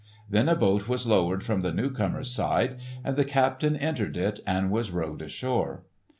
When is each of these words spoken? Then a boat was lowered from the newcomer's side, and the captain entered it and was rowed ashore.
Then 0.27 0.49
a 0.49 0.55
boat 0.55 0.87
was 0.87 1.05
lowered 1.05 1.43
from 1.43 1.61
the 1.61 1.71
newcomer's 1.71 2.31
side, 2.31 2.79
and 3.03 3.15
the 3.15 3.23
captain 3.23 3.75
entered 3.77 4.17
it 4.17 4.39
and 4.47 4.71
was 4.71 4.89
rowed 4.89 5.21
ashore. 5.21 5.83